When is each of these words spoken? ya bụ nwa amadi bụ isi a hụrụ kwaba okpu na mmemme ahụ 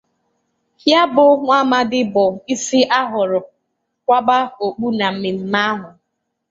ya 0.91 1.01
bụ 1.13 1.25
nwa 1.41 1.57
amadi 1.63 1.99
bụ 2.13 2.23
isi 2.53 2.79
a 2.99 3.01
hụrụ 3.11 3.39
kwaba 4.05 4.37
okpu 4.65 4.87
na 4.99 5.07
mmemme 5.13 5.59
ahụ 5.71 5.89